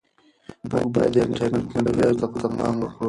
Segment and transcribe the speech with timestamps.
[0.69, 2.87] موږ باید د انټرنيټ منفي اغېزو ته پام وکړو.